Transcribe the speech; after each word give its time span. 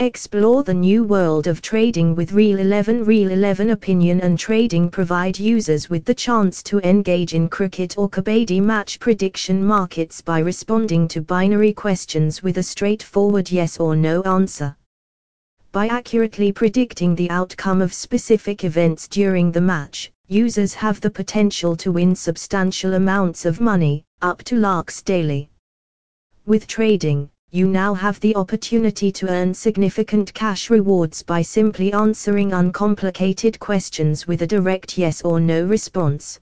Explore 0.00 0.62
the 0.62 0.72
new 0.72 1.04
world 1.04 1.46
of 1.46 1.60
trading 1.60 2.14
with 2.14 2.32
Real 2.32 2.58
11. 2.58 3.04
Real 3.04 3.30
11 3.32 3.68
Opinion 3.68 4.18
and 4.22 4.38
Trading 4.38 4.88
provide 4.88 5.38
users 5.38 5.90
with 5.90 6.06
the 6.06 6.14
chance 6.14 6.62
to 6.62 6.78
engage 6.78 7.34
in 7.34 7.50
cricket 7.50 7.98
or 7.98 8.08
kabaddi 8.08 8.62
match 8.62 8.98
prediction 8.98 9.62
markets 9.62 10.22
by 10.22 10.38
responding 10.38 11.06
to 11.08 11.20
binary 11.20 11.74
questions 11.74 12.42
with 12.42 12.56
a 12.56 12.62
straightforward 12.62 13.50
yes 13.50 13.78
or 13.78 13.94
no 13.94 14.22
answer. 14.22 14.74
By 15.70 15.88
accurately 15.88 16.50
predicting 16.50 17.14
the 17.14 17.28
outcome 17.28 17.82
of 17.82 17.92
specific 17.92 18.64
events 18.64 19.06
during 19.06 19.52
the 19.52 19.60
match, 19.60 20.10
users 20.28 20.72
have 20.72 21.02
the 21.02 21.10
potential 21.10 21.76
to 21.76 21.92
win 21.92 22.16
substantial 22.16 22.94
amounts 22.94 23.44
of 23.44 23.60
money, 23.60 24.06
up 24.22 24.42
to 24.44 24.56
lakhs 24.56 25.02
daily. 25.02 25.50
With 26.46 26.66
trading, 26.66 27.28
you 27.52 27.66
now 27.66 27.92
have 27.94 28.20
the 28.20 28.36
opportunity 28.36 29.10
to 29.10 29.28
earn 29.28 29.52
significant 29.52 30.32
cash 30.34 30.70
rewards 30.70 31.22
by 31.22 31.42
simply 31.42 31.92
answering 31.92 32.52
uncomplicated 32.52 33.58
questions 33.58 34.28
with 34.28 34.42
a 34.42 34.46
direct 34.46 34.96
yes 34.96 35.22
or 35.22 35.40
no 35.40 35.64
response. 35.64 36.38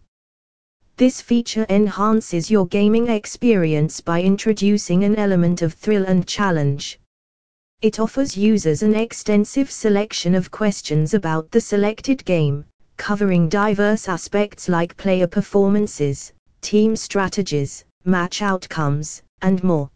This 0.98 1.22
feature 1.22 1.64
enhances 1.70 2.50
your 2.50 2.66
gaming 2.66 3.08
experience 3.08 4.00
by 4.00 4.20
introducing 4.20 5.04
an 5.04 5.16
element 5.16 5.62
of 5.62 5.72
thrill 5.72 6.04
and 6.04 6.26
challenge. 6.26 6.98
It 7.80 8.00
offers 8.00 8.36
users 8.36 8.82
an 8.82 8.94
extensive 8.94 9.70
selection 9.70 10.34
of 10.34 10.50
questions 10.50 11.14
about 11.14 11.50
the 11.50 11.60
selected 11.60 12.24
game, 12.24 12.64
covering 12.96 13.48
diverse 13.48 14.08
aspects 14.08 14.68
like 14.68 14.96
player 14.96 15.26
performances, 15.26 16.32
team 16.60 16.96
strategies, 16.96 17.84
match 18.04 18.42
outcomes, 18.42 19.22
and 19.40 19.62
more. 19.62 19.88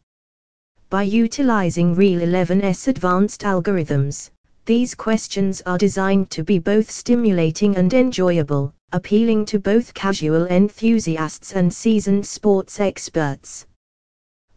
By 0.92 1.04
utilizing 1.04 1.94
Real 1.94 2.20
11's 2.20 2.86
advanced 2.86 3.40
algorithms, 3.44 4.28
these 4.66 4.94
questions 4.94 5.62
are 5.64 5.78
designed 5.78 6.30
to 6.32 6.44
be 6.44 6.58
both 6.58 6.90
stimulating 6.90 7.74
and 7.76 7.94
enjoyable, 7.94 8.74
appealing 8.92 9.46
to 9.46 9.58
both 9.58 9.94
casual 9.94 10.44
enthusiasts 10.48 11.54
and 11.54 11.72
seasoned 11.72 12.26
sports 12.26 12.78
experts. 12.78 13.64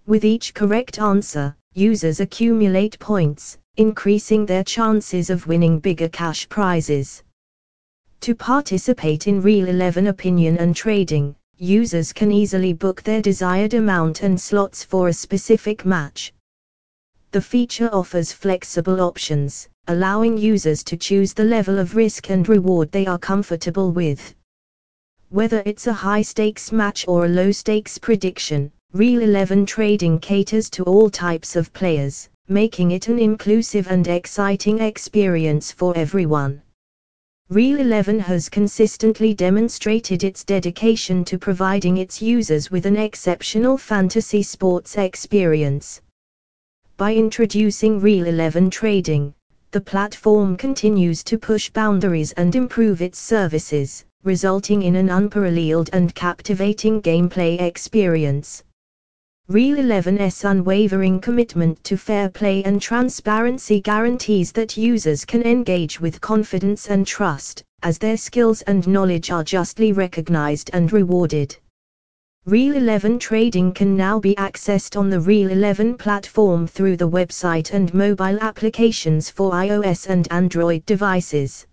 With 0.07 0.25
each 0.25 0.53
correct 0.53 0.99
answer, 0.99 1.55
users 1.73 2.19
accumulate 2.19 2.99
points, 2.99 3.57
increasing 3.77 4.45
their 4.45 4.65
chances 4.65 5.29
of 5.29 5.47
winning 5.47 5.79
bigger 5.79 6.09
cash 6.09 6.49
prizes. 6.49 7.23
To 8.19 8.35
participate 8.35 9.27
in 9.27 9.41
Real 9.41 9.69
11 9.69 10.07
opinion 10.07 10.57
and 10.57 10.75
trading, 10.75 11.37
users 11.57 12.11
can 12.11 12.31
easily 12.31 12.73
book 12.73 13.01
their 13.03 13.21
desired 13.21 13.73
amount 13.73 14.23
and 14.23 14.39
slots 14.39 14.83
for 14.83 15.07
a 15.07 15.13
specific 15.13 15.85
match. 15.85 16.33
The 17.31 17.41
feature 17.41 17.89
offers 17.93 18.31
flexible 18.31 19.01
options, 19.01 19.67
allowing 19.87 20.37
users 20.37 20.83
to 20.85 20.97
choose 20.97 21.33
the 21.33 21.43
level 21.43 21.79
of 21.79 21.95
risk 21.95 22.29
and 22.29 22.47
reward 22.47 22.91
they 22.91 23.05
are 23.05 23.17
comfortable 23.17 23.91
with. 23.91 24.33
Whether 25.29 25.63
it's 25.65 25.87
a 25.87 25.93
high 25.93 26.21
stakes 26.21 26.71
match 26.71 27.05
or 27.07 27.25
a 27.25 27.29
low 27.29 27.51
stakes 27.51 27.97
prediction, 27.97 28.71
Real 28.93 29.21
11 29.21 29.65
trading 29.65 30.19
caters 30.19 30.69
to 30.69 30.83
all 30.83 31.09
types 31.09 31.55
of 31.55 31.73
players, 31.73 32.29
making 32.47 32.91
it 32.91 33.09
an 33.09 33.19
inclusive 33.19 33.87
and 33.87 34.07
exciting 34.07 34.79
experience 34.79 35.71
for 35.71 35.95
everyone. 35.97 36.61
Real 37.51 37.79
11 37.79 38.21
has 38.21 38.49
consistently 38.49 39.35
demonstrated 39.35 40.23
its 40.23 40.43
dedication 40.43 41.23
to 41.25 41.37
providing 41.37 41.97
its 41.97 42.19
users 42.19 42.71
with 42.71 42.87
an 42.87 42.97
exceptional 42.97 43.77
fantasy 43.77 44.41
sports 44.41 44.97
experience. 44.97 46.01
By 46.97 47.13
introducing 47.13 47.99
Real 47.99 48.25
11 48.25 48.71
trading, 48.71 49.31
the 49.69 49.79
platform 49.79 50.57
continues 50.57 51.23
to 51.25 51.37
push 51.37 51.69
boundaries 51.69 52.31
and 52.31 52.55
improve 52.55 53.03
its 53.03 53.19
services, 53.19 54.03
resulting 54.23 54.81
in 54.81 54.95
an 54.95 55.09
unparalleled 55.09 55.91
and 55.93 56.15
captivating 56.15 56.99
gameplay 56.99 57.61
experience. 57.61 58.63
Real 59.47 59.77
11's 59.77 60.43
unwavering 60.43 61.21
commitment 61.21 61.83
to 61.83 61.97
fair 61.97 62.29
play 62.29 62.63
and 62.63 62.81
transparency 62.81 63.79
guarantees 63.79 64.51
that 64.53 64.75
users 64.75 65.23
can 65.23 65.43
engage 65.43 66.01
with 66.01 66.19
confidence 66.19 66.87
and 66.87 67.05
trust, 67.05 67.63
as 67.83 67.99
their 67.99 68.17
skills 68.17 68.63
and 68.63 68.87
knowledge 68.87 69.29
are 69.29 69.43
justly 69.43 69.91
recognized 69.91 70.71
and 70.73 70.91
rewarded. 70.91 71.55
Real 72.45 72.75
11 72.75 73.19
trading 73.19 73.71
can 73.71 73.95
now 73.95 74.19
be 74.19 74.33
accessed 74.33 74.97
on 74.97 75.11
the 75.11 75.19
Real 75.19 75.51
11 75.51 75.95
platform 75.95 76.65
through 76.65 76.97
the 76.97 77.07
website 77.07 77.71
and 77.71 77.93
mobile 77.93 78.39
applications 78.41 79.29
for 79.29 79.51
iOS 79.51 80.07
and 80.09 80.27
Android 80.31 80.83
devices. 80.87 81.67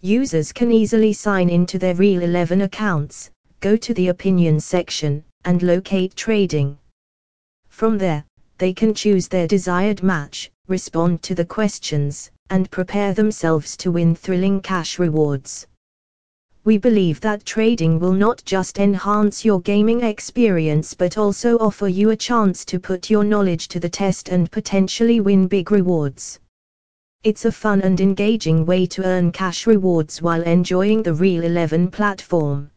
Users 0.00 0.50
can 0.50 0.72
easily 0.72 1.12
sign 1.12 1.50
into 1.50 1.78
their 1.78 1.94
Real 1.94 2.22
11 2.22 2.62
accounts, 2.62 3.30
go 3.60 3.76
to 3.76 3.94
the 3.94 4.08
opinions 4.08 4.64
section, 4.64 5.22
and 5.44 5.62
locate 5.62 6.16
trading. 6.16 6.76
From 7.70 7.96
there, 7.96 8.24
they 8.58 8.74
can 8.74 8.92
choose 8.92 9.26
their 9.26 9.46
desired 9.46 10.02
match, 10.02 10.50
respond 10.68 11.22
to 11.22 11.34
the 11.34 11.46
questions, 11.46 12.30
and 12.50 12.70
prepare 12.70 13.14
themselves 13.14 13.76
to 13.78 13.90
win 13.90 14.14
thrilling 14.14 14.60
cash 14.60 14.98
rewards. 14.98 15.66
We 16.62 16.76
believe 16.76 17.20
that 17.20 17.46
trading 17.46 17.98
will 17.98 18.12
not 18.12 18.44
just 18.44 18.78
enhance 18.78 19.46
your 19.46 19.62
gaming 19.62 20.02
experience 20.02 20.92
but 20.92 21.16
also 21.16 21.56
offer 21.56 21.88
you 21.88 22.10
a 22.10 22.16
chance 22.16 22.66
to 22.66 22.78
put 22.78 23.08
your 23.08 23.24
knowledge 23.24 23.66
to 23.68 23.80
the 23.80 23.88
test 23.88 24.28
and 24.28 24.50
potentially 24.50 25.20
win 25.20 25.48
big 25.48 25.70
rewards. 25.70 26.38
It's 27.24 27.46
a 27.46 27.52
fun 27.52 27.80
and 27.80 27.98
engaging 27.98 28.66
way 28.66 28.84
to 28.86 29.04
earn 29.04 29.32
cash 29.32 29.66
rewards 29.66 30.20
while 30.20 30.42
enjoying 30.42 31.02
the 31.02 31.14
Real 31.14 31.44
11 31.44 31.90
platform. 31.90 32.70